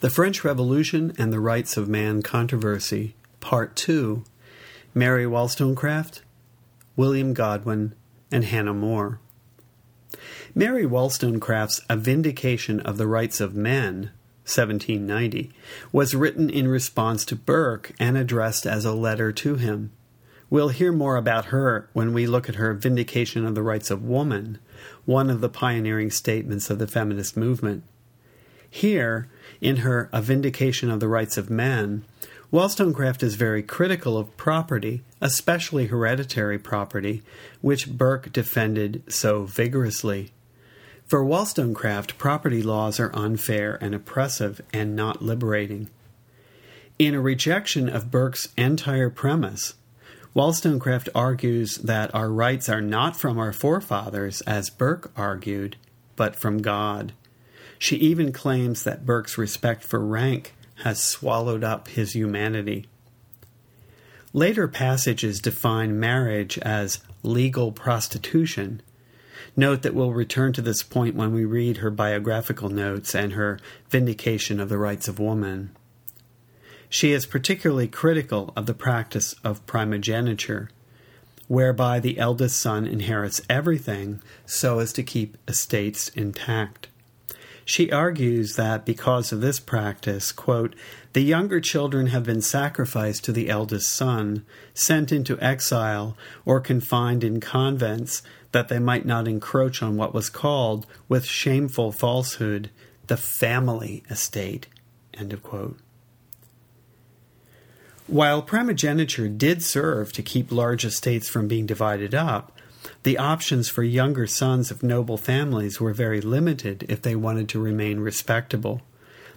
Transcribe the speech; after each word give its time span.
The 0.00 0.10
French 0.10 0.44
Revolution 0.44 1.14
and 1.16 1.32
the 1.32 1.40
Rights 1.40 1.78
of 1.78 1.88
Man 1.88 2.20
Controversy, 2.20 3.14
Part 3.40 3.74
2 3.76 4.24
Mary 4.92 5.26
Wollstonecraft, 5.26 6.20
William 6.96 7.32
Godwin, 7.32 7.94
and 8.30 8.44
Hannah 8.44 8.74
More. 8.74 9.20
Mary 10.54 10.84
Wollstonecraft's 10.84 11.80
A 11.88 11.96
Vindication 11.96 12.80
of 12.80 12.98
the 12.98 13.06
Rights 13.06 13.40
of 13.40 13.54
Men, 13.54 14.10
1790, 14.44 15.50
was 15.92 16.14
written 16.14 16.50
in 16.50 16.68
response 16.68 17.24
to 17.24 17.34
Burke 17.34 17.92
and 17.98 18.18
addressed 18.18 18.66
as 18.66 18.84
a 18.84 18.92
letter 18.92 19.32
to 19.32 19.54
him. 19.54 19.92
We'll 20.50 20.68
hear 20.68 20.92
more 20.92 21.16
about 21.16 21.46
her 21.46 21.88
when 21.94 22.12
we 22.12 22.26
look 22.26 22.50
at 22.50 22.56
her 22.56 22.74
Vindication 22.74 23.46
of 23.46 23.54
the 23.54 23.62
Rights 23.62 23.90
of 23.90 24.04
Woman, 24.04 24.58
one 25.06 25.30
of 25.30 25.40
the 25.40 25.48
pioneering 25.48 26.10
statements 26.10 26.68
of 26.68 26.78
the 26.78 26.86
feminist 26.86 27.34
movement. 27.34 27.82
Here, 28.70 29.28
in 29.60 29.78
her 29.78 30.08
A 30.12 30.20
Vindication 30.20 30.90
of 30.90 31.00
the 31.00 31.08
Rights 31.08 31.36
of 31.36 31.50
Man, 31.50 32.04
Wollstonecraft 32.50 33.22
is 33.22 33.34
very 33.34 33.62
critical 33.62 34.16
of 34.16 34.36
property, 34.36 35.02
especially 35.20 35.86
hereditary 35.86 36.58
property, 36.58 37.22
which 37.60 37.90
Burke 37.90 38.32
defended 38.32 39.02
so 39.08 39.44
vigorously. 39.44 40.32
For 41.06 41.24
Wollstonecraft, 41.24 42.18
property 42.18 42.62
laws 42.62 42.98
are 43.00 43.14
unfair 43.14 43.78
and 43.80 43.94
oppressive 43.94 44.60
and 44.72 44.94
not 44.94 45.22
liberating. 45.22 45.90
In 46.98 47.14
a 47.14 47.20
rejection 47.20 47.88
of 47.88 48.10
Burke's 48.10 48.48
entire 48.56 49.10
premise, 49.10 49.74
Wollstonecraft 50.34 51.08
argues 51.14 51.76
that 51.78 52.14
our 52.14 52.30
rights 52.30 52.68
are 52.68 52.80
not 52.80 53.16
from 53.16 53.38
our 53.38 53.52
forefathers, 53.52 54.40
as 54.42 54.70
Burke 54.70 55.10
argued, 55.16 55.76
but 56.14 56.36
from 56.36 56.62
God. 56.62 57.12
She 57.78 57.96
even 57.96 58.32
claims 58.32 58.84
that 58.84 59.06
Burke's 59.06 59.36
respect 59.38 59.82
for 59.82 60.04
rank 60.04 60.54
has 60.84 61.02
swallowed 61.02 61.64
up 61.64 61.88
his 61.88 62.14
humanity. 62.14 62.86
Later 64.32 64.68
passages 64.68 65.40
define 65.40 65.98
marriage 65.98 66.58
as 66.58 67.00
legal 67.22 67.72
prostitution. 67.72 68.82
Note 69.56 69.82
that 69.82 69.94
we'll 69.94 70.12
return 70.12 70.52
to 70.52 70.60
this 70.60 70.82
point 70.82 71.14
when 71.14 71.32
we 71.32 71.44
read 71.44 71.78
her 71.78 71.90
biographical 71.90 72.68
notes 72.68 73.14
and 73.14 73.32
her 73.32 73.58
vindication 73.88 74.60
of 74.60 74.68
the 74.68 74.78
rights 74.78 75.08
of 75.08 75.18
woman. 75.18 75.70
She 76.88 77.12
is 77.12 77.26
particularly 77.26 77.88
critical 77.88 78.52
of 78.54 78.66
the 78.66 78.74
practice 78.74 79.34
of 79.42 79.64
primogeniture, 79.66 80.70
whereby 81.48 82.00
the 82.00 82.18
eldest 82.18 82.60
son 82.60 82.86
inherits 82.86 83.40
everything 83.48 84.20
so 84.44 84.78
as 84.78 84.92
to 84.94 85.02
keep 85.02 85.36
estates 85.48 86.10
intact. 86.10 86.88
She 87.68 87.90
argues 87.90 88.54
that 88.54 88.86
because 88.86 89.32
of 89.32 89.40
this 89.40 89.58
practice, 89.58 90.30
quote, 90.30 90.76
the 91.14 91.20
younger 91.20 91.60
children 91.60 92.06
have 92.06 92.22
been 92.22 92.40
sacrificed 92.40 93.24
to 93.24 93.32
the 93.32 93.50
eldest 93.50 93.92
son, 93.92 94.46
sent 94.72 95.10
into 95.10 95.38
exile, 95.40 96.16
or 96.44 96.60
confined 96.60 97.24
in 97.24 97.40
convents, 97.40 98.22
that 98.52 98.68
they 98.68 98.78
might 98.78 99.04
not 99.04 99.26
encroach 99.26 99.82
on 99.82 99.96
what 99.96 100.14
was 100.14 100.30
called, 100.30 100.86
with 101.08 101.24
shameful 101.24 101.90
falsehood, 101.90 102.70
the 103.08 103.16
family 103.16 104.04
estate. 104.08 104.68
End 105.12 105.32
of 105.32 105.42
quote. 105.42 105.76
While 108.06 108.42
primogeniture 108.42 109.26
did 109.26 109.64
serve 109.64 110.12
to 110.12 110.22
keep 110.22 110.52
large 110.52 110.84
estates 110.84 111.28
from 111.28 111.48
being 111.48 111.66
divided 111.66 112.14
up, 112.14 112.55
the 113.06 113.18
options 113.18 113.68
for 113.68 113.84
younger 113.84 114.26
sons 114.26 114.72
of 114.72 114.82
noble 114.82 115.16
families 115.16 115.80
were 115.80 115.92
very 115.92 116.20
limited 116.20 116.84
if 116.88 117.02
they 117.02 117.14
wanted 117.14 117.48
to 117.48 117.60
remain 117.60 118.00
respectable. 118.00 118.82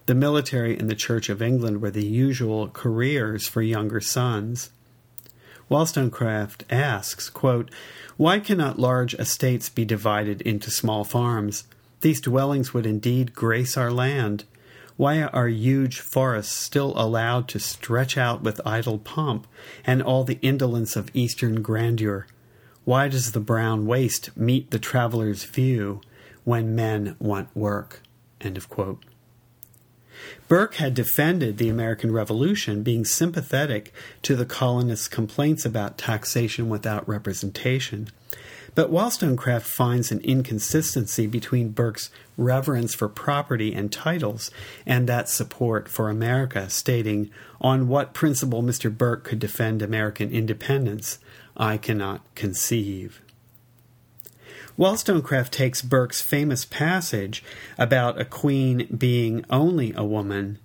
The 0.08 0.16
military 0.16 0.76
and 0.76 0.90
the 0.90 0.96
Church 0.96 1.30
of 1.30 1.40
England 1.40 1.80
were 1.80 1.92
the 1.92 2.04
usual 2.04 2.70
careers 2.70 3.48
for 3.48 3.62
younger 3.62 4.02
sons. 4.02 4.72
Wollstonecraft 5.70 6.64
asks, 6.72 7.30
quote, 7.30 7.70
Why 8.18 8.40
cannot 8.40 8.80
large 8.80 9.14
estates 9.14 9.70
be 9.70 9.86
divided 9.86 10.42
into 10.42 10.72
small 10.72 11.04
farms? 11.04 11.66
These 12.02 12.22
dwellings 12.22 12.74
would 12.74 12.88
indeed 12.88 13.36
grace 13.36 13.78
our 13.78 13.92
land. 13.92 14.46
Why 14.98 15.22
are 15.22 15.48
huge 15.48 16.00
forests 16.00 16.56
still 16.56 17.00
allowed 17.00 17.48
to 17.50 17.60
stretch 17.60 18.18
out 18.18 18.42
with 18.42 18.66
idle 18.66 18.98
pomp 18.98 19.46
and 19.86 20.02
all 20.02 20.24
the 20.24 20.40
indolence 20.42 20.96
of 20.96 21.12
eastern 21.14 21.62
grandeur? 21.62 22.26
Why 22.86 23.08
does 23.08 23.32
the 23.32 23.40
brown 23.40 23.86
waste 23.86 24.36
meet 24.38 24.72
the 24.72 24.80
traveler's 24.80 25.44
view 25.44 26.02
when 26.44 26.76
men 26.76 27.16
want 27.20 27.56
work? 27.56 28.02
End 28.42 28.58
of 28.58 28.70
quote. 28.70 29.04
Burke 30.48 30.76
had 30.76 30.94
defended 30.94 31.58
the 31.58 31.70
American 31.70 32.12
Revolution, 32.12 32.84
being 32.84 33.06
sympathetic 33.06 33.94
to 34.24 34.36
the 34.36 34.46
colonists' 34.46 35.08
complaints 35.08 35.66
about 35.66 35.98
taxation 35.98 36.68
without 36.70 37.08
representation. 37.08 38.10
But 38.76 38.92
Wollstonecraft 38.92 39.66
finds 39.66 40.12
an 40.12 40.20
inconsistency 40.22 41.28
between 41.28 41.72
Burke's 41.72 42.10
reverence 42.38 42.94
for 42.94 43.10
property 43.10 43.74
and 43.74 43.92
titles 43.92 44.52
and 44.86 45.08
that 45.08 45.30
support 45.30 45.88
for 45.90 46.10
America, 46.10 46.70
stating, 46.70 47.30
On 47.62 47.88
what 47.88 48.14
principle 48.14 48.64
Mr. 48.64 48.96
Burke 48.96 49.24
could 49.24 49.40
defend 49.40 49.82
American 49.82 50.32
independence, 50.32 51.20
I 51.58 51.78
cannot 51.78 52.22
conceive. 52.36 53.22
Wollstonecraft 54.78 55.52
takes 55.52 55.82
Burke's 55.82 56.22
famous 56.22 56.64
passage 56.64 57.44
about 57.78 58.20
a 58.20 58.24
queen 58.24 58.88
being 58.98 59.44
only 59.50 59.94
a 59.94 60.06
woman 60.06 60.58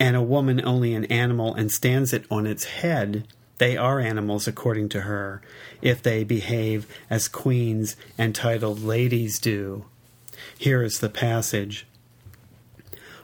and 0.00 0.16
a 0.16 0.22
woman 0.22 0.64
only 0.64 0.94
an 0.94 1.04
animal 1.04 1.54
and 1.54 1.70
stands 1.70 2.14
it 2.14 2.24
on 2.30 2.46
its 2.46 2.64
head. 2.64 3.28
They 3.60 3.76
are 3.76 4.00
animals, 4.00 4.48
according 4.48 4.88
to 4.88 5.02
her, 5.02 5.42
if 5.82 6.02
they 6.02 6.24
behave 6.24 6.86
as 7.10 7.28
queens 7.28 7.94
and 8.16 8.34
titled 8.34 8.82
ladies 8.82 9.38
do. 9.38 9.84
Here 10.56 10.82
is 10.82 11.00
the 11.00 11.10
passage. 11.10 11.86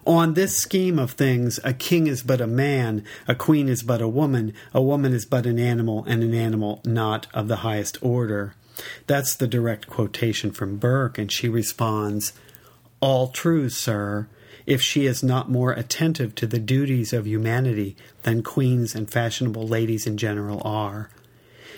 On 0.06 0.34
this 0.34 0.54
scheme 0.54 0.98
of 0.98 1.12
things, 1.12 1.58
a 1.64 1.72
king 1.72 2.06
is 2.06 2.22
but 2.22 2.42
a 2.42 2.46
man, 2.46 3.02
a 3.26 3.34
queen 3.34 3.66
is 3.66 3.82
but 3.82 4.02
a 4.02 4.08
woman, 4.08 4.52
a 4.74 4.82
woman 4.82 5.14
is 5.14 5.24
but 5.24 5.46
an 5.46 5.58
animal, 5.58 6.04
and 6.06 6.22
an 6.22 6.34
animal 6.34 6.82
not 6.84 7.28
of 7.32 7.48
the 7.48 7.64
highest 7.64 7.96
order. 8.02 8.54
That's 9.06 9.34
the 9.34 9.48
direct 9.48 9.86
quotation 9.86 10.50
from 10.50 10.76
Burke, 10.76 11.16
and 11.16 11.32
she 11.32 11.48
responds, 11.48 12.34
All 13.00 13.28
true, 13.28 13.70
sir, 13.70 14.28
if 14.66 14.82
she 14.82 15.06
is 15.06 15.22
not 15.22 15.50
more 15.50 15.72
attentive 15.72 16.34
to 16.34 16.46
the 16.46 16.58
duties 16.58 17.12
of 17.12 17.26
humanity 17.26 17.96
than 18.22 18.42
queens 18.42 18.94
and 18.94 19.10
fashionable 19.10 19.66
ladies 19.66 20.06
in 20.06 20.16
general 20.16 20.60
are. 20.64 21.08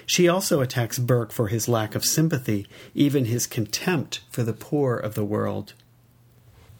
She 0.07 0.27
also 0.27 0.61
attacks 0.61 0.99
Burke 0.99 1.33
for 1.33 1.49
his 1.49 1.69
lack 1.69 1.95
of 1.95 2.05
sympathy, 2.05 2.67
even 2.95 3.27
his 3.27 3.47
contempt 3.47 4.21
for 4.31 4.43
the 4.43 4.55
poor 4.55 4.97
of 4.97 5.15
the 5.15 5.25
world. 5.25 5.75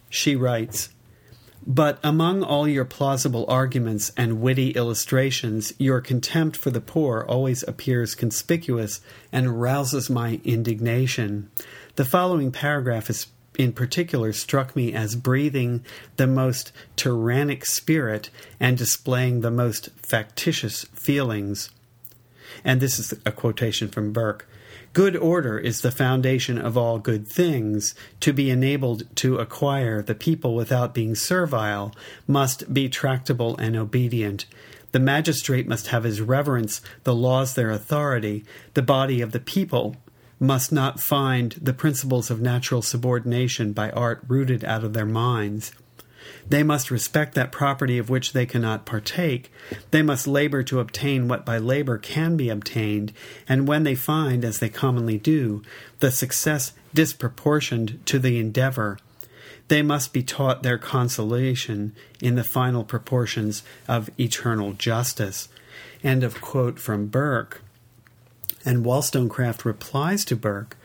She 0.09 0.35
writes, 0.35 0.89
but 1.67 1.99
among 2.03 2.43
all 2.43 2.67
your 2.67 2.87
plausible 2.87 3.45
arguments 3.47 4.11
and 4.17 4.41
witty 4.41 4.71
illustrations, 4.71 5.75
your 5.79 6.01
contempt 6.01 6.57
for 6.57 6.71
the 6.71 6.81
poor 6.81 7.27
always 7.29 7.63
appears 7.63 8.15
conspicuous 8.15 9.03
and 9.31 9.61
rouses 9.61 10.09
my 10.09 10.41
indignation. 10.45 11.51
The 11.97 12.07
following 12.07 12.53
paragraph 12.53 13.11
is 13.11 13.27
in 13.59 13.73
particular 13.73 14.33
struck 14.33 14.75
me 14.75 14.95
as 14.95 15.17
breathing 15.17 15.85
the 16.17 16.29
most 16.29 16.73
tyrannic 16.97 17.67
spirit 17.67 18.31
and 18.59 18.79
displaying 18.79 19.41
the 19.41 19.51
most 19.51 19.91
factitious 20.01 20.85
feelings. 20.95 21.71
And 22.65 22.81
this 22.81 22.99
is 22.99 23.13
a 23.27 23.33
quotation 23.33 23.89
from 23.89 24.13
Burke. 24.13 24.49
Good 24.93 25.17
order 25.17 25.59
is 25.59 25.81
the 25.81 25.91
foundation 25.91 26.57
of 26.59 26.77
all 26.77 26.99
good 26.99 27.29
things. 27.29 27.95
To 28.21 28.33
be 28.33 28.49
enabled 28.49 29.05
to 29.17 29.37
acquire, 29.37 30.01
the 30.01 30.15
people, 30.15 30.55
without 30.55 30.95
being 30.95 31.15
servile, 31.15 31.95
must 32.27 32.73
be 32.73 32.89
tractable 32.89 33.57
and 33.59 33.77
obedient. 33.77 34.47
The 34.93 35.01
magistrate 35.01 35.69
must 35.69 35.89
have 35.89 36.05
his 36.05 36.23
reverence, 36.23 36.81
the 37.05 37.15
laws 37.15 37.55
their 37.55 37.71
authority. 37.71 38.45
The 38.73 38.83
body 38.83 39.21
of 39.21 39.33
the 39.33 39.41
people 39.41 39.97
must 40.41 40.71
not 40.73 41.01
find 41.01 41.53
the 41.53 41.73
principles 41.73 42.31
of 42.31 42.41
natural 42.41 42.83
subordination 42.83 43.73
by 43.73 43.91
art 43.91 44.23
rooted 44.29 44.65
out 44.65 44.85
of 44.85 44.93
their 44.93 45.07
minds. 45.07 45.73
They 46.49 46.63
must 46.63 46.91
respect 46.91 47.35
that 47.35 47.53
property 47.53 47.99
of 47.99 48.11
which 48.11 48.33
they 48.33 48.47
cannot 48.47 48.87
partake. 48.87 49.53
They 49.91 50.03
must 50.03 50.27
labor 50.27 50.63
to 50.65 50.81
obtain 50.81 51.29
what 51.29 51.45
by 51.45 51.59
labor 51.59 51.99
can 51.99 52.37
be 52.37 52.49
obtained, 52.49 53.13
and 53.49 53.69
when 53.69 53.85
they 53.85 53.95
find, 53.95 54.45
as 54.45 54.59
they 54.59 54.69
commonly 54.69 55.19
do, 55.19 55.63
the 56.01 56.11
success 56.11 56.73
disproportioned 56.95 58.01
to 58.07 58.19
the 58.19 58.39
endeavor, 58.39 58.99
they 59.69 59.83
must 59.83 60.13
be 60.13 60.23
taught 60.23 60.63
their 60.63 60.79
consolation 60.79 61.95
in 62.21 62.35
the 62.35 62.45
final 62.45 62.85
proportions 62.85 63.63
of 63.87 64.11
eternal 64.19 64.73
justice. 64.73 65.49
End 66.03 66.25
of 66.25 66.41
quote 66.41 66.79
from 66.79 67.07
Burke. 67.07 67.63
And 68.65 68.85
Wollstonecraft 68.85 69.65
replies 69.65 70.25
to 70.27 70.37
Burke 70.37 70.77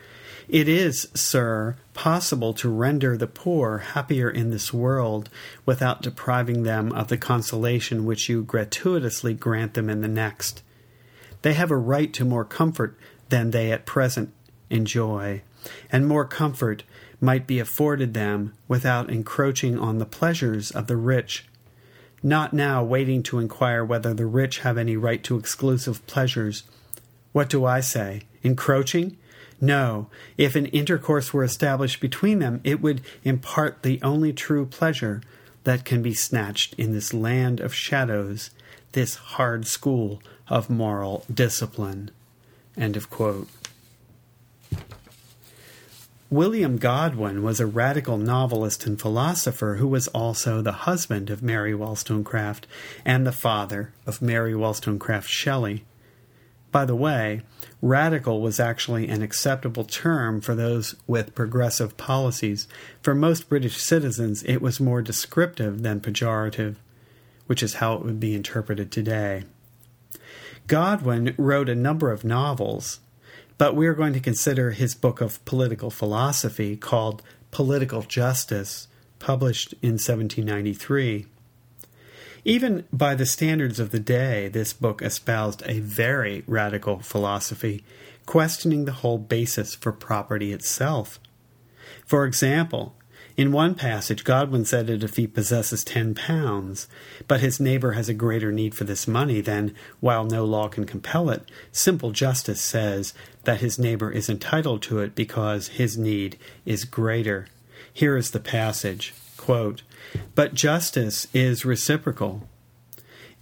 It 0.48 0.68
is, 0.68 1.08
sir, 1.14 1.76
possible 1.92 2.52
to 2.54 2.68
render 2.68 3.16
the 3.16 3.26
poor 3.26 3.78
happier 3.78 4.30
in 4.30 4.50
this 4.50 4.72
world 4.72 5.28
without 5.66 6.02
depriving 6.02 6.62
them 6.62 6.92
of 6.92 7.08
the 7.08 7.16
consolation 7.16 8.04
which 8.04 8.28
you 8.28 8.42
gratuitously 8.42 9.34
grant 9.34 9.74
them 9.74 9.88
in 9.90 10.00
the 10.00 10.08
next. 10.08 10.62
They 11.42 11.54
have 11.54 11.70
a 11.70 11.76
right 11.76 12.12
to 12.14 12.24
more 12.24 12.44
comfort 12.44 12.96
than 13.28 13.50
they 13.50 13.70
at 13.70 13.86
present 13.86 14.32
enjoy, 14.70 15.42
and 15.90 16.06
more 16.06 16.24
comfort 16.24 16.84
might 17.20 17.46
be 17.46 17.58
afforded 17.58 18.14
them 18.14 18.52
without 18.68 19.10
encroaching 19.10 19.78
on 19.78 19.98
the 19.98 20.06
pleasures 20.06 20.70
of 20.70 20.86
the 20.86 20.96
rich. 20.96 21.46
Not 22.22 22.52
now 22.52 22.82
waiting 22.82 23.22
to 23.24 23.38
inquire 23.38 23.84
whether 23.84 24.14
the 24.14 24.26
rich 24.26 24.60
have 24.60 24.78
any 24.78 24.96
right 24.96 25.22
to 25.24 25.38
exclusive 25.38 26.06
pleasures. 26.06 26.62
What 27.34 27.50
do 27.50 27.64
I 27.64 27.80
say? 27.80 28.22
Encroaching? 28.44 29.16
No, 29.60 30.08
if 30.38 30.54
an 30.54 30.66
intercourse 30.66 31.34
were 31.34 31.42
established 31.42 32.00
between 32.00 32.38
them, 32.38 32.60
it 32.62 32.80
would 32.80 33.00
impart 33.24 33.82
the 33.82 34.00
only 34.02 34.32
true 34.32 34.64
pleasure 34.64 35.20
that 35.64 35.84
can 35.84 36.00
be 36.00 36.14
snatched 36.14 36.74
in 36.74 36.92
this 36.92 37.12
land 37.12 37.58
of 37.58 37.74
shadows, 37.74 38.50
this 38.92 39.16
hard 39.16 39.66
school 39.66 40.22
of 40.46 40.70
moral 40.70 41.24
discipline. 41.32 42.12
End 42.76 42.96
of 42.96 43.10
quote. 43.10 43.48
William 46.30 46.76
Godwin 46.76 47.42
was 47.42 47.58
a 47.58 47.66
radical 47.66 48.16
novelist 48.16 48.86
and 48.86 49.00
philosopher 49.00 49.78
who 49.80 49.88
was 49.88 50.06
also 50.08 50.62
the 50.62 50.86
husband 50.86 51.30
of 51.30 51.42
Mary 51.42 51.74
Wollstonecraft 51.74 52.68
and 53.04 53.26
the 53.26 53.32
father 53.32 53.92
of 54.06 54.22
Mary 54.22 54.54
Wollstonecraft 54.54 55.28
Shelley. 55.28 55.84
By 56.74 56.84
the 56.84 56.96
way, 56.96 57.42
radical 57.80 58.40
was 58.40 58.58
actually 58.58 59.06
an 59.06 59.22
acceptable 59.22 59.84
term 59.84 60.40
for 60.40 60.56
those 60.56 60.96
with 61.06 61.32
progressive 61.32 61.96
policies. 61.96 62.66
For 63.00 63.14
most 63.14 63.48
British 63.48 63.76
citizens, 63.76 64.42
it 64.42 64.60
was 64.60 64.80
more 64.80 65.00
descriptive 65.00 65.84
than 65.84 66.00
pejorative, 66.00 66.74
which 67.46 67.62
is 67.62 67.74
how 67.74 67.94
it 67.94 68.02
would 68.02 68.18
be 68.18 68.34
interpreted 68.34 68.90
today. 68.90 69.44
Godwin 70.66 71.36
wrote 71.38 71.68
a 71.68 71.76
number 71.76 72.10
of 72.10 72.24
novels, 72.24 72.98
but 73.56 73.76
we 73.76 73.86
are 73.86 73.94
going 73.94 74.12
to 74.12 74.18
consider 74.18 74.72
his 74.72 74.96
book 74.96 75.20
of 75.20 75.44
political 75.44 75.90
philosophy 75.90 76.76
called 76.76 77.22
Political 77.52 78.02
Justice, 78.02 78.88
published 79.20 79.74
in 79.74 79.92
1793. 79.92 81.26
Even 82.44 82.84
by 82.92 83.14
the 83.14 83.24
standards 83.24 83.80
of 83.80 83.90
the 83.90 84.00
day, 84.00 84.48
this 84.48 84.74
book 84.74 85.00
espoused 85.00 85.62
a 85.64 85.80
very 85.80 86.44
radical 86.46 86.98
philosophy, 86.98 87.82
questioning 88.26 88.84
the 88.84 88.92
whole 88.92 89.16
basis 89.16 89.74
for 89.74 89.92
property 89.92 90.52
itself. 90.52 91.18
For 92.04 92.26
example, 92.26 92.94
in 93.34 93.50
one 93.50 93.74
passage, 93.74 94.24
Godwin 94.24 94.66
said 94.66 94.88
that 94.88 95.02
if 95.02 95.16
he 95.16 95.26
possesses 95.26 95.82
ten 95.82 96.14
pounds, 96.14 96.86
but 97.26 97.40
his 97.40 97.58
neighbor 97.58 97.92
has 97.92 98.10
a 98.10 98.14
greater 98.14 98.52
need 98.52 98.74
for 98.74 98.84
this 98.84 99.08
money, 99.08 99.40
then, 99.40 99.74
while 100.00 100.24
no 100.24 100.44
law 100.44 100.68
can 100.68 100.84
compel 100.84 101.30
it, 101.30 101.50
simple 101.72 102.12
justice 102.12 102.60
says 102.60 103.14
that 103.44 103.60
his 103.60 103.78
neighbor 103.78 104.10
is 104.10 104.28
entitled 104.28 104.82
to 104.82 104.98
it 105.00 105.14
because 105.14 105.68
his 105.68 105.96
need 105.96 106.38
is 106.66 106.84
greater. 106.84 107.46
Here 107.92 108.16
is 108.18 108.30
the 108.32 108.40
passage 108.40 109.14
quote, 109.44 109.82
But 110.34 110.54
justice 110.54 111.26
is 111.34 111.64
reciprocal. 111.64 112.48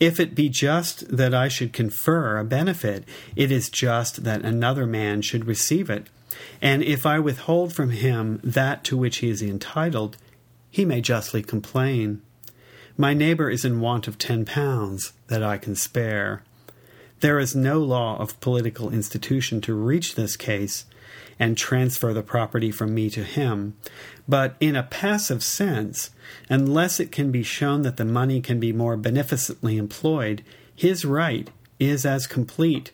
If 0.00 0.18
it 0.18 0.34
be 0.34 0.48
just 0.48 1.16
that 1.16 1.32
I 1.34 1.48
should 1.48 1.72
confer 1.72 2.38
a 2.38 2.44
benefit, 2.44 3.04
it 3.36 3.52
is 3.52 3.70
just 3.70 4.24
that 4.24 4.42
another 4.44 4.86
man 4.86 5.22
should 5.22 5.46
receive 5.46 5.88
it 5.88 6.08
and 6.60 6.82
if 6.82 7.06
I 7.06 7.18
withhold 7.18 7.72
from 7.72 7.90
him 7.90 8.40
that 8.42 8.84
to 8.84 8.96
which 8.96 9.18
he 9.18 9.28
is 9.28 9.42
entitled, 9.42 10.16
he 10.70 10.84
may 10.84 11.00
justly 11.00 11.42
complain. 11.42 12.22
My 12.96 13.14
neighbor 13.14 13.50
is 13.50 13.64
in 13.64 13.80
want 13.80 14.08
of 14.08 14.18
ten 14.18 14.44
pounds 14.44 15.12
that 15.28 15.42
I 15.42 15.58
can 15.58 15.74
spare. 15.74 16.42
There 17.20 17.38
is 17.38 17.54
no 17.54 17.78
law 17.80 18.18
of 18.18 18.40
political 18.40 18.90
institution 18.92 19.60
to 19.62 19.74
reach 19.74 20.14
this 20.14 20.36
case 20.36 20.84
and 21.38 21.56
transfer 21.56 22.12
the 22.12 22.22
property 22.22 22.70
from 22.70 22.94
me 22.94 23.10
to 23.10 23.24
him, 23.24 23.76
but 24.28 24.56
in 24.60 24.76
a 24.76 24.82
passive 24.82 25.42
sense, 25.42 26.10
unless 26.48 27.00
it 27.00 27.12
can 27.12 27.30
be 27.30 27.42
shown 27.42 27.82
that 27.82 27.96
the 27.96 28.04
money 28.04 28.40
can 28.40 28.60
be 28.60 28.72
more 28.72 28.96
beneficently 28.96 29.76
employed, 29.76 30.44
his 30.74 31.04
right 31.04 31.50
is 31.78 32.06
as 32.06 32.26
complete 32.26 32.92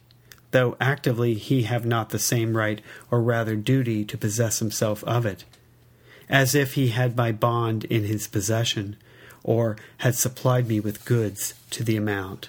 though 0.50 0.76
actively 0.80 1.34
he 1.34 1.64
have 1.64 1.84
not 1.84 2.10
the 2.10 2.18
same 2.18 2.56
right, 2.56 2.80
or 3.10 3.20
rather 3.20 3.56
duty, 3.56 4.04
to 4.04 4.18
possess 4.18 4.58
himself 4.58 5.04
of 5.04 5.26
it, 5.26 5.44
as 6.28 6.54
if 6.54 6.74
he 6.74 6.88
had 6.88 7.16
my 7.16 7.32
bond 7.32 7.84
in 7.84 8.04
his 8.04 8.26
possession, 8.26 8.96
or 9.42 9.76
had 9.98 10.14
supplied 10.14 10.66
me 10.66 10.80
with 10.80 11.04
goods 11.04 11.54
to 11.70 11.84
the 11.84 11.96
amount. 11.96 12.48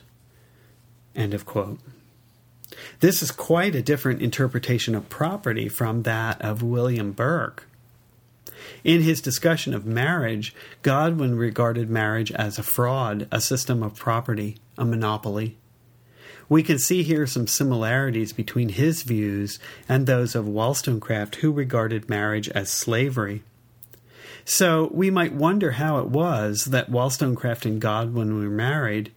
End 1.15 1.33
of 1.33 1.45
quote. 1.45 1.79
This 2.99 3.21
is 3.21 3.31
quite 3.31 3.75
a 3.75 3.81
different 3.81 4.21
interpretation 4.21 4.95
of 4.95 5.09
property 5.09 5.69
from 5.69 6.03
that 6.03 6.41
of 6.41 6.63
William 6.63 7.11
Burke. 7.11 7.65
In 8.83 9.01
his 9.01 9.21
discussion 9.21 9.73
of 9.73 9.85
marriage, 9.85 10.53
Godwin 10.81 11.35
regarded 11.35 11.89
marriage 11.89 12.31
as 12.31 12.57
a 12.57 12.63
fraud, 12.63 13.27
a 13.31 13.41
system 13.41 13.83
of 13.83 13.95
property, 13.95 14.57
a 14.77 14.85
monopoly. 14.85 15.57
We 16.47 16.63
can 16.63 16.79
see 16.79 17.03
here 17.03 17.27
some 17.27 17.45
similarities 17.45 18.33
between 18.33 18.69
his 18.69 19.03
views 19.03 19.59
and 19.87 20.07
those 20.07 20.33
of 20.33 20.47
Wollstonecraft, 20.47 21.35
who 21.35 21.51
regarded 21.51 22.09
marriage 22.09 22.49
as 22.49 22.69
slavery. 22.71 23.43
So 24.45 24.89
we 24.91 25.11
might 25.11 25.33
wonder 25.33 25.73
how 25.73 25.99
it 25.99 26.07
was 26.07 26.65
that 26.65 26.89
Wollstonecraft 26.89 27.65
and 27.65 27.79
Godwin 27.79 28.39
were 28.39 28.49
married. 28.49 29.11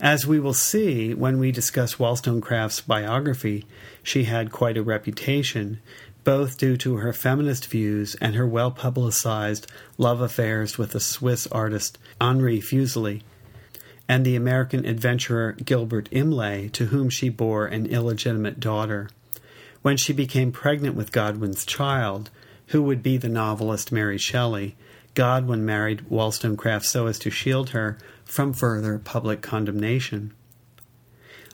As 0.00 0.26
we 0.26 0.38
will 0.38 0.52
see 0.52 1.14
when 1.14 1.38
we 1.38 1.50
discuss 1.50 1.98
Wollstonecraft's 1.98 2.82
biography, 2.82 3.64
she 4.02 4.24
had 4.24 4.52
quite 4.52 4.76
a 4.76 4.82
reputation, 4.82 5.80
both 6.22 6.58
due 6.58 6.76
to 6.78 6.96
her 6.96 7.14
feminist 7.14 7.66
views 7.66 8.14
and 8.20 8.34
her 8.34 8.46
well 8.46 8.70
publicized 8.70 9.70
love 9.96 10.20
affairs 10.20 10.76
with 10.76 10.90
the 10.90 11.00
Swiss 11.00 11.46
artist 11.46 11.98
Henri 12.20 12.60
Fuseli 12.60 13.22
and 14.08 14.24
the 14.24 14.36
American 14.36 14.84
adventurer 14.84 15.52
Gilbert 15.52 16.08
Imlay, 16.12 16.68
to 16.72 16.86
whom 16.86 17.08
she 17.08 17.28
bore 17.28 17.66
an 17.66 17.86
illegitimate 17.86 18.60
daughter. 18.60 19.08
When 19.82 19.96
she 19.96 20.12
became 20.12 20.52
pregnant 20.52 20.94
with 20.94 21.10
Godwin's 21.10 21.64
child, 21.64 22.30
who 22.68 22.82
would 22.82 23.02
be 23.02 23.16
the 23.16 23.28
novelist 23.28 23.90
Mary 23.90 24.18
Shelley, 24.18 24.76
Godwin 25.16 25.64
married 25.64 26.08
Wollstonecraft 26.10 26.84
so 26.84 27.06
as 27.06 27.18
to 27.20 27.30
shield 27.30 27.70
her 27.70 27.98
from 28.24 28.52
further 28.52 28.98
public 28.98 29.40
condemnation. 29.40 30.32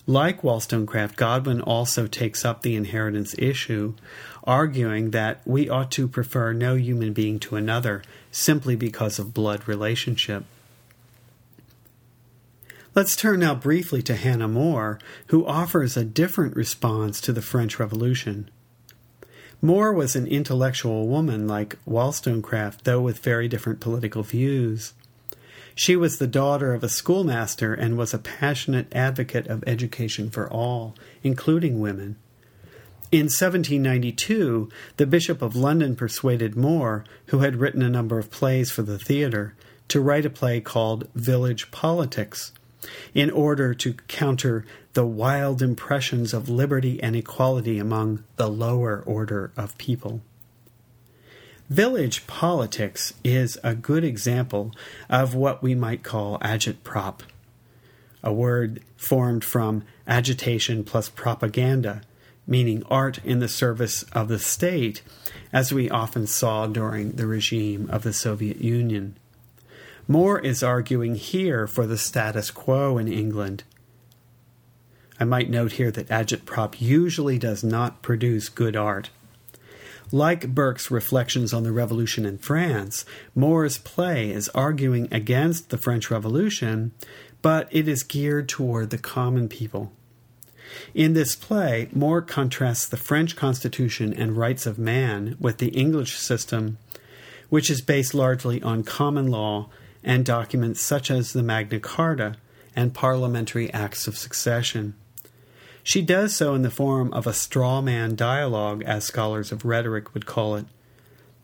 Like 0.04 0.42
Wollstonecraft, 0.42 1.16
Godwin 1.16 1.60
also 1.60 2.08
takes 2.08 2.44
up 2.44 2.62
the 2.62 2.74
inheritance 2.74 3.36
issue, 3.38 3.94
arguing 4.42 5.12
that 5.12 5.40
we 5.46 5.68
ought 5.68 5.92
to 5.92 6.08
prefer 6.08 6.52
no 6.52 6.74
human 6.74 7.12
being 7.12 7.38
to 7.38 7.54
another 7.54 8.02
simply 8.32 8.74
because 8.74 9.20
of 9.20 9.32
blood 9.32 9.68
relationship. 9.68 10.44
Let's 12.96 13.14
turn 13.14 13.38
now 13.40 13.54
briefly 13.54 14.02
to 14.02 14.16
Hannah 14.16 14.48
More, 14.48 14.98
who 15.28 15.46
offers 15.46 15.96
a 15.96 16.04
different 16.04 16.56
response 16.56 17.20
to 17.20 17.32
the 17.32 17.40
French 17.40 17.78
Revolution. 17.78 18.50
More 19.64 19.92
was 19.92 20.16
an 20.16 20.26
intellectual 20.26 21.06
woman 21.06 21.46
like 21.46 21.78
Wollstonecraft, 21.86 22.82
though 22.82 23.00
with 23.00 23.20
very 23.20 23.46
different 23.46 23.78
political 23.78 24.24
views. 24.24 24.92
She 25.76 25.94
was 25.94 26.18
the 26.18 26.26
daughter 26.26 26.74
of 26.74 26.82
a 26.82 26.88
schoolmaster 26.88 27.72
and 27.72 27.96
was 27.96 28.12
a 28.12 28.18
passionate 28.18 28.92
advocate 28.92 29.46
of 29.46 29.62
education 29.64 30.30
for 30.30 30.50
all, 30.50 30.96
including 31.22 31.78
women. 31.80 32.16
In 33.12 33.26
1792, 33.26 34.68
the 34.96 35.06
Bishop 35.06 35.40
of 35.40 35.54
London 35.54 35.94
persuaded 35.94 36.56
More, 36.56 37.04
who 37.26 37.38
had 37.38 37.60
written 37.60 37.82
a 37.82 37.88
number 37.88 38.18
of 38.18 38.32
plays 38.32 38.72
for 38.72 38.82
the 38.82 38.98
theatre, 38.98 39.54
to 39.86 40.00
write 40.00 40.26
a 40.26 40.30
play 40.30 40.60
called 40.60 41.08
Village 41.14 41.70
Politics 41.70 42.50
in 43.14 43.30
order 43.30 43.74
to 43.74 43.94
counter 44.08 44.64
the 44.94 45.06
wild 45.06 45.62
impressions 45.62 46.34
of 46.34 46.48
liberty 46.48 47.02
and 47.02 47.16
equality 47.16 47.78
among 47.78 48.24
the 48.36 48.48
lower 48.48 49.02
order 49.06 49.52
of 49.56 49.78
people. 49.78 50.20
Village 51.70 52.26
politics 52.26 53.14
is 53.24 53.58
a 53.64 53.74
good 53.74 54.04
example 54.04 54.72
of 55.08 55.34
what 55.34 55.62
we 55.62 55.74
might 55.74 56.02
call 56.02 56.38
agitprop, 56.40 57.20
a 58.22 58.32
word 58.32 58.82
formed 58.96 59.42
from 59.42 59.84
agitation 60.06 60.84
plus 60.84 61.08
propaganda, 61.08 62.02
meaning 62.46 62.82
art 62.90 63.18
in 63.24 63.38
the 63.38 63.48
service 63.48 64.02
of 64.12 64.28
the 64.28 64.38
state, 64.38 65.00
as 65.52 65.72
we 65.72 65.88
often 65.88 66.26
saw 66.26 66.66
during 66.66 67.12
the 67.12 67.26
regime 67.26 67.88
of 67.90 68.02
the 68.02 68.12
Soviet 68.12 68.58
Union. 68.58 69.16
More 70.08 70.38
is 70.40 70.62
arguing 70.62 71.14
here 71.14 71.66
for 71.66 71.86
the 71.86 71.96
status 71.96 72.50
quo 72.50 72.98
in 72.98 73.06
England. 73.06 73.64
I 75.20 75.24
might 75.24 75.50
note 75.50 75.72
here 75.72 75.92
that 75.92 76.08
agitprop 76.08 76.80
usually 76.80 77.38
does 77.38 77.62
not 77.62 78.02
produce 78.02 78.48
good 78.48 78.74
art. 78.74 79.10
Like 80.10 80.54
Burke's 80.54 80.90
reflections 80.90 81.54
on 81.54 81.62
the 81.62 81.72
Revolution 81.72 82.26
in 82.26 82.38
France, 82.38 83.04
More's 83.34 83.78
play 83.78 84.30
is 84.30 84.48
arguing 84.50 85.08
against 85.12 85.70
the 85.70 85.78
French 85.78 86.10
Revolution, 86.10 86.92
but 87.40 87.68
it 87.70 87.86
is 87.86 88.02
geared 88.02 88.48
toward 88.48 88.90
the 88.90 88.98
common 88.98 89.48
people. 89.48 89.92
In 90.94 91.12
this 91.14 91.36
play, 91.36 91.88
More 91.92 92.20
contrasts 92.20 92.88
the 92.88 92.96
French 92.96 93.36
Constitution 93.36 94.12
and 94.12 94.36
rights 94.36 94.66
of 94.66 94.78
man 94.78 95.36
with 95.38 95.58
the 95.58 95.68
English 95.68 96.16
system, 96.16 96.78
which 97.48 97.70
is 97.70 97.80
based 97.80 98.14
largely 98.14 98.60
on 98.62 98.82
common 98.82 99.28
law 99.28 99.70
and 100.04 100.24
documents 100.24 100.80
such 100.80 101.10
as 101.10 101.32
the 101.32 101.42
Magna 101.42 101.80
Carta 101.80 102.36
and 102.74 102.94
parliamentary 102.94 103.72
acts 103.72 104.06
of 104.06 104.16
succession. 104.16 104.94
She 105.82 106.02
does 106.02 106.34
so 106.34 106.54
in 106.54 106.62
the 106.62 106.70
form 106.70 107.12
of 107.12 107.26
a 107.26 107.32
straw 107.32 107.80
man 107.80 108.14
dialogue, 108.14 108.82
as 108.84 109.04
scholars 109.04 109.50
of 109.50 109.64
rhetoric 109.64 110.14
would 110.14 110.26
call 110.26 110.56
it. 110.56 110.66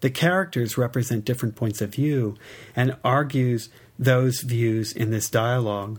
The 0.00 0.10
characters 0.10 0.78
represent 0.78 1.24
different 1.24 1.56
points 1.56 1.80
of 1.80 1.90
view 1.90 2.36
and 2.76 2.96
argues 3.02 3.68
those 3.98 4.42
views 4.42 4.92
in 4.92 5.10
this 5.10 5.28
dialogue. 5.28 5.98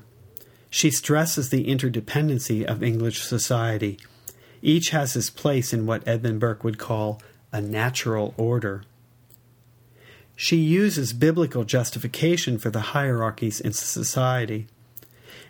She 0.70 0.90
stresses 0.90 1.50
the 1.50 1.66
interdependency 1.66 2.64
of 2.64 2.82
English 2.82 3.22
society. 3.22 4.00
Each 4.62 4.90
has 4.90 5.14
his 5.14 5.30
place 5.30 5.74
in 5.74 5.86
what 5.86 6.08
Edmund 6.08 6.40
Burke 6.40 6.64
would 6.64 6.78
call 6.78 7.22
a 7.52 7.60
natural 7.60 8.34
order. 8.38 8.84
She 10.42 10.56
uses 10.56 11.12
biblical 11.12 11.66
justification 11.66 12.60
for 12.60 12.70
the 12.70 12.96
hierarchies 12.96 13.60
in 13.60 13.74
society 13.74 14.68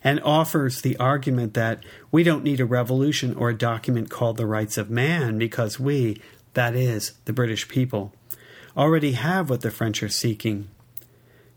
and 0.03 0.19
offers 0.21 0.81
the 0.81 0.97
argument 0.97 1.53
that 1.53 1.83
we 2.11 2.23
don't 2.23 2.43
need 2.43 2.59
a 2.59 2.65
revolution 2.65 3.35
or 3.35 3.51
a 3.51 3.57
document 3.57 4.09
called 4.09 4.37
the 4.37 4.47
Rights 4.47 4.79
of 4.79 4.89
Man 4.89 5.37
because 5.37 5.79
we, 5.79 6.19
that 6.55 6.75
is, 6.75 7.11
the 7.25 7.33
British 7.33 7.67
people, 7.67 8.15
already 8.75 9.11
have 9.11 9.47
what 9.47 9.61
the 9.61 9.69
French 9.69 10.01
are 10.01 10.09
seeking. 10.09 10.69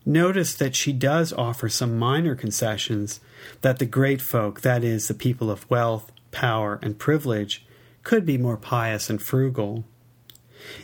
Notice 0.04 0.54
that 0.56 0.76
she 0.76 0.92
does 0.92 1.32
offer 1.32 1.70
some 1.70 1.98
minor 1.98 2.34
concessions 2.34 3.18
that 3.62 3.78
the 3.78 3.86
great 3.86 4.20
folk, 4.20 4.60
that 4.60 4.84
is, 4.84 5.08
the 5.08 5.14
people 5.14 5.50
of 5.50 5.70
wealth, 5.70 6.12
power, 6.32 6.78
and 6.82 6.98
privilege, 6.98 7.64
could 8.02 8.26
be 8.26 8.36
more 8.36 8.58
pious 8.58 9.08
and 9.08 9.22
frugal. 9.22 9.84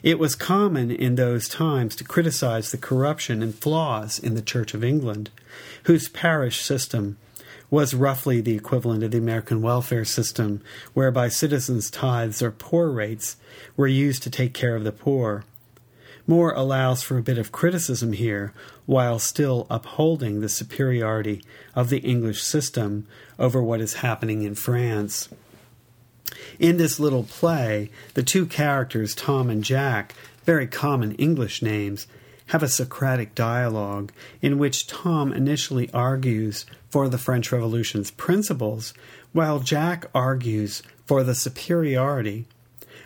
It 0.02 0.18
was 0.18 0.34
common 0.34 0.90
in 0.90 1.14
those 1.14 1.48
times 1.48 1.96
to 1.96 2.04
criticize 2.04 2.70
the 2.70 2.78
corruption 2.78 3.42
and 3.42 3.54
flaws 3.54 4.18
in 4.18 4.34
the 4.34 4.42
Church 4.42 4.74
of 4.74 4.84
England, 4.84 5.30
whose 5.84 6.08
parish 6.08 6.62
system 6.62 7.18
was 7.70 7.94
roughly 7.94 8.40
the 8.40 8.56
equivalent 8.56 9.02
of 9.02 9.10
the 9.10 9.18
American 9.18 9.60
welfare 9.60 10.04
system, 10.04 10.62
whereby 10.94 11.28
citizens' 11.28 11.90
tithes 11.90 12.42
or 12.42 12.50
poor 12.50 12.90
rates 12.90 13.36
were 13.76 13.86
used 13.86 14.22
to 14.22 14.30
take 14.30 14.54
care 14.54 14.74
of 14.74 14.84
the 14.84 14.92
poor. 14.92 15.44
More 16.26 16.52
allows 16.52 17.02
for 17.02 17.18
a 17.18 17.22
bit 17.22 17.38
of 17.38 17.52
criticism 17.52 18.12
here, 18.12 18.52
while 18.86 19.18
still 19.18 19.66
upholding 19.70 20.40
the 20.40 20.48
superiority 20.48 21.42
of 21.74 21.88
the 21.90 21.98
English 21.98 22.42
system 22.42 23.06
over 23.38 23.62
what 23.62 23.80
is 23.80 23.94
happening 23.94 24.42
in 24.42 24.54
France. 24.54 25.28
In 26.58 26.76
this 26.76 26.98
little 26.98 27.24
play, 27.24 27.90
the 28.14 28.22
two 28.22 28.46
characters, 28.46 29.14
Tom 29.14 29.50
and 29.50 29.62
Jack, 29.64 30.14
very 30.44 30.66
common 30.66 31.14
English 31.16 31.62
names, 31.62 32.06
have 32.48 32.62
a 32.62 32.68
Socratic 32.68 33.34
dialogue 33.34 34.10
in 34.40 34.58
which 34.58 34.86
Tom 34.86 35.32
initially 35.32 35.90
argues 35.92 36.64
for 36.88 37.08
the 37.08 37.18
French 37.18 37.52
Revolution's 37.52 38.10
principles, 38.10 38.94
while 39.32 39.60
Jack 39.60 40.06
argues 40.14 40.82
for 41.06 41.22
the 41.22 41.34
superiority 41.34 42.46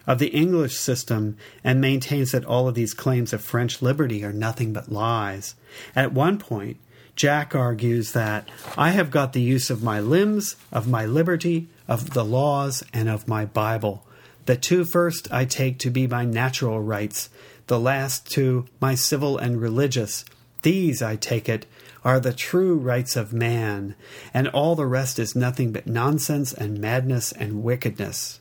of 0.07 0.19
the 0.19 0.29
English 0.29 0.77
system 0.77 1.37
and 1.63 1.81
maintains 1.81 2.33
that 2.33 2.45
all 2.45 2.69
of 2.69 2.75
these 2.75 2.95
claims 2.95 3.33
of 3.33 3.43
French 3.43 3.83
liberty 3.83 4.25
are 4.25 4.33
nothing 4.33 4.73
but 4.73 4.91
lies. 4.91 5.55
At 5.95 6.13
one 6.13 6.39
point, 6.39 6.77
Jack 7.15 7.55
argues 7.55 8.13
that 8.13 8.49
I 8.77 8.91
have 8.91 9.11
got 9.11 9.33
the 9.33 9.43
use 9.43 9.71
of 9.71 9.83
my 9.83 10.01
limbs, 10.01 10.57
of 10.73 10.89
my 10.89 11.05
liberty, 11.05 11.69
of 11.93 12.15
the 12.15 12.25
laws, 12.25 12.83
and 12.95 13.07
of 13.07 13.29
my 13.29 13.45
Bible. 13.45 14.07
The 14.47 14.57
two 14.57 14.83
first 14.83 15.31
I 15.31 15.45
take 15.45 15.79
to 15.81 15.91
be 15.91 16.07
my 16.07 16.25
natural 16.25 16.81
rights, 16.81 17.29
the 17.67 17.79
last 17.79 18.31
two 18.31 18.65
my 18.81 18.95
civil 18.95 19.37
and 19.37 19.61
religious. 19.61 20.25
These, 20.63 21.03
I 21.03 21.17
take 21.17 21.51
it, 21.51 21.67
are 22.03 22.19
the 22.19 22.33
true 22.33 22.77
rights 22.77 23.15
of 23.15 23.35
man, 23.35 23.95
and 24.33 24.49
all 24.49 24.75
the 24.75 24.87
rest 24.87 25.19
is 25.19 25.37
nothing 25.37 25.71
but 25.71 25.87
nonsense 25.87 26.55
and 26.55 26.81
madness 26.81 27.31
and 27.31 27.63
wickedness. 27.63 28.41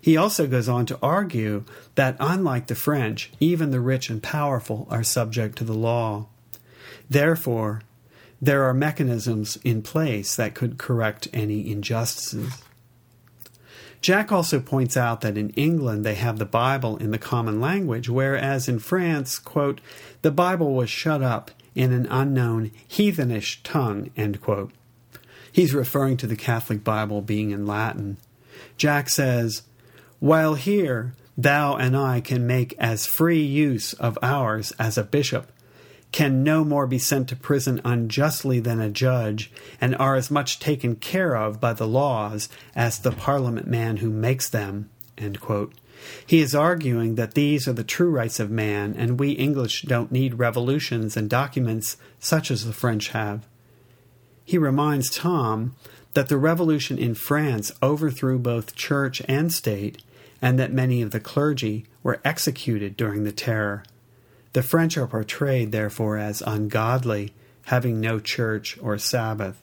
He 0.00 0.16
also 0.16 0.46
goes 0.46 0.68
on 0.68 0.86
to 0.86 0.98
argue 1.02 1.64
that, 1.96 2.16
unlike 2.20 2.68
the 2.68 2.76
French, 2.76 3.32
even 3.40 3.72
the 3.72 3.80
rich 3.80 4.08
and 4.10 4.22
powerful 4.22 4.86
are 4.90 5.02
subject 5.02 5.58
to 5.58 5.64
the 5.64 5.74
law. 5.74 6.28
Therefore, 7.10 7.82
there 8.44 8.64
are 8.64 8.74
mechanisms 8.74 9.56
in 9.64 9.80
place 9.80 10.36
that 10.36 10.54
could 10.54 10.76
correct 10.76 11.28
any 11.32 11.70
injustices. 11.70 12.62
Jack 14.02 14.30
also 14.30 14.60
points 14.60 14.98
out 14.98 15.22
that 15.22 15.38
in 15.38 15.48
England 15.50 16.04
they 16.04 16.14
have 16.14 16.38
the 16.38 16.44
Bible 16.44 16.98
in 16.98 17.10
the 17.10 17.18
common 17.18 17.58
language, 17.58 18.10
whereas 18.10 18.68
in 18.68 18.78
France, 18.78 19.38
quote, 19.38 19.80
the 20.20 20.30
Bible 20.30 20.74
was 20.74 20.90
shut 20.90 21.22
up 21.22 21.52
in 21.74 21.90
an 21.90 22.06
unknown 22.10 22.70
heathenish 22.86 23.62
tongue, 23.62 24.10
He's 25.50 25.72
referring 25.72 26.18
to 26.18 26.26
the 26.26 26.36
Catholic 26.36 26.84
Bible 26.84 27.22
being 27.22 27.50
in 27.50 27.66
Latin. 27.66 28.18
Jack 28.76 29.08
says, 29.08 29.62
While 30.20 30.54
here 30.54 31.14
thou 31.38 31.76
and 31.76 31.96
I 31.96 32.20
can 32.20 32.46
make 32.46 32.74
as 32.78 33.06
free 33.06 33.42
use 33.42 33.94
of 33.94 34.18
ours 34.20 34.72
as 34.78 34.98
a 34.98 35.02
bishop, 35.02 35.50
can 36.14 36.44
no 36.44 36.64
more 36.64 36.86
be 36.86 36.96
sent 36.96 37.28
to 37.28 37.34
prison 37.34 37.80
unjustly 37.84 38.60
than 38.60 38.80
a 38.80 38.88
judge, 38.88 39.50
and 39.80 39.96
are 39.96 40.14
as 40.14 40.30
much 40.30 40.60
taken 40.60 40.94
care 40.94 41.34
of 41.34 41.60
by 41.60 41.72
the 41.72 41.88
laws 41.88 42.48
as 42.76 43.00
the 43.00 43.10
parliament 43.10 43.66
man 43.66 43.96
who 43.96 44.08
makes 44.08 44.48
them. 44.48 44.88
He 46.24 46.40
is 46.40 46.54
arguing 46.54 47.16
that 47.16 47.34
these 47.34 47.66
are 47.66 47.72
the 47.72 47.82
true 47.82 48.10
rights 48.10 48.38
of 48.38 48.48
man, 48.48 48.94
and 48.96 49.18
we 49.18 49.32
English 49.32 49.82
don't 49.82 50.12
need 50.12 50.38
revolutions 50.38 51.16
and 51.16 51.28
documents 51.28 51.96
such 52.20 52.48
as 52.48 52.64
the 52.64 52.72
French 52.72 53.08
have. 53.08 53.48
He 54.44 54.56
reminds 54.56 55.10
Tom 55.10 55.74
that 56.12 56.28
the 56.28 56.38
revolution 56.38 56.96
in 56.96 57.16
France 57.16 57.72
overthrew 57.82 58.38
both 58.38 58.76
church 58.76 59.20
and 59.26 59.52
state, 59.52 60.00
and 60.40 60.60
that 60.60 60.72
many 60.72 61.02
of 61.02 61.10
the 61.10 61.18
clergy 61.18 61.86
were 62.04 62.20
executed 62.24 62.96
during 62.96 63.24
the 63.24 63.32
terror. 63.32 63.82
The 64.54 64.62
French 64.62 64.96
are 64.96 65.06
portrayed, 65.06 65.72
therefore, 65.72 66.16
as 66.16 66.40
ungodly, 66.40 67.34
having 67.66 68.00
no 68.00 68.20
church 68.20 68.78
or 68.80 68.96
Sabbath. 68.98 69.60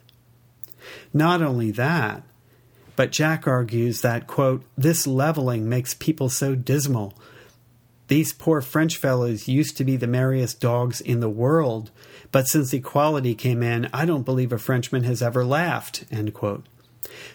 Not 1.13 1.41
only 1.41 1.71
that, 1.71 2.23
but 2.97 3.11
Jack 3.11 3.47
argues 3.47 4.01
that, 4.01 4.27
quote, 4.27 4.63
this 4.77 5.07
leveling 5.07 5.69
makes 5.69 5.93
people 5.93 6.27
so 6.27 6.55
dismal. 6.55 7.13
These 8.09 8.33
poor 8.33 8.61
French 8.61 8.97
fellows 8.97 9.47
used 9.47 9.77
to 9.77 9.85
be 9.85 9.95
the 9.95 10.07
merriest 10.07 10.59
dogs 10.59 10.99
in 10.99 11.21
the 11.21 11.29
world, 11.29 11.89
but 12.33 12.47
since 12.47 12.73
equality 12.73 13.33
came 13.33 13.63
in, 13.63 13.89
I 13.93 14.03
don't 14.03 14.25
believe 14.25 14.51
a 14.51 14.57
Frenchman 14.57 15.05
has 15.05 15.21
ever 15.21 15.45
laughed, 15.45 16.03
end 16.11 16.33
quote. 16.33 16.65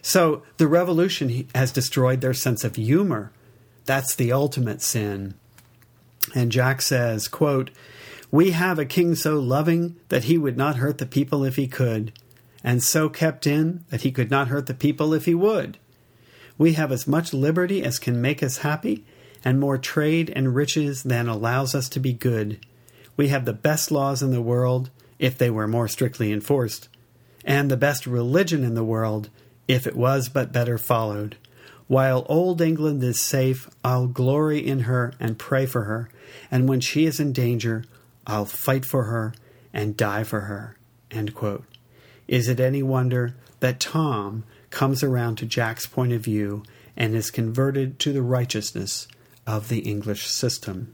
So 0.02 0.42
the 0.58 0.68
revolution 0.68 1.48
has 1.54 1.72
destroyed 1.72 2.20
their 2.20 2.34
sense 2.34 2.64
of 2.64 2.76
humor. 2.76 3.32
That's 3.86 4.14
the 4.14 4.30
ultimate 4.30 4.82
sin. 4.82 5.34
And 6.34 6.52
Jack 6.52 6.82
says, 6.82 7.28
quote, 7.28 7.70
We 8.30 8.50
have 8.50 8.78
a 8.78 8.84
king 8.84 9.14
so 9.14 9.38
loving 9.38 9.96
that 10.08 10.24
he 10.24 10.38
would 10.38 10.56
not 10.56 10.76
hurt 10.76 10.98
the 10.98 11.06
people 11.06 11.44
if 11.44 11.56
he 11.56 11.66
could, 11.66 12.12
and 12.64 12.82
so 12.82 13.08
kept 13.08 13.46
in 13.46 13.84
that 13.90 14.02
he 14.02 14.10
could 14.10 14.30
not 14.30 14.48
hurt 14.48 14.66
the 14.66 14.74
people 14.74 15.14
if 15.14 15.24
he 15.24 15.34
would. 15.34 15.78
We 16.58 16.72
have 16.72 16.90
as 16.90 17.06
much 17.06 17.34
liberty 17.34 17.82
as 17.82 17.98
can 17.98 18.20
make 18.20 18.42
us 18.42 18.58
happy, 18.58 19.04
and 19.44 19.60
more 19.60 19.78
trade 19.78 20.32
and 20.34 20.54
riches 20.54 21.04
than 21.04 21.28
allows 21.28 21.74
us 21.74 21.88
to 21.90 22.00
be 22.00 22.12
good. 22.12 22.58
We 23.16 23.28
have 23.28 23.44
the 23.44 23.52
best 23.52 23.90
laws 23.90 24.22
in 24.22 24.32
the 24.32 24.42
world, 24.42 24.90
if 25.18 25.38
they 25.38 25.50
were 25.50 25.68
more 25.68 25.88
strictly 25.88 26.32
enforced, 26.32 26.88
and 27.44 27.70
the 27.70 27.76
best 27.76 28.06
religion 28.06 28.64
in 28.64 28.74
the 28.74 28.84
world, 28.84 29.30
if 29.68 29.86
it 29.86 29.96
was 29.96 30.28
but 30.28 30.52
better 30.52 30.78
followed. 30.78 31.36
While 31.88 32.26
old 32.28 32.60
England 32.60 33.02
is 33.04 33.20
safe, 33.20 33.70
I'll 33.84 34.08
glory 34.08 34.66
in 34.66 34.80
her 34.80 35.12
and 35.20 35.38
pray 35.38 35.66
for 35.66 35.84
her, 35.84 36.08
and 36.50 36.68
when 36.68 36.80
she 36.80 37.06
is 37.06 37.20
in 37.20 37.32
danger, 37.32 37.84
I'll 38.26 38.44
fight 38.44 38.84
for 38.84 39.04
her 39.04 39.34
and 39.72 39.96
die 39.96 40.24
for 40.24 40.40
her. 40.42 40.76
Is 42.26 42.48
it 42.48 42.58
any 42.58 42.82
wonder 42.82 43.36
that 43.60 43.78
Tom 43.78 44.42
comes 44.70 45.04
around 45.04 45.36
to 45.36 45.46
Jack's 45.46 45.86
point 45.86 46.12
of 46.12 46.22
view 46.22 46.64
and 46.96 47.14
is 47.14 47.30
converted 47.30 48.00
to 48.00 48.12
the 48.12 48.22
righteousness 48.22 49.06
of 49.46 49.68
the 49.68 49.78
English 49.80 50.26
system? 50.26 50.92